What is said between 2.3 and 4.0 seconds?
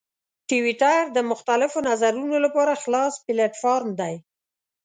لپاره خلاص پلیټفارم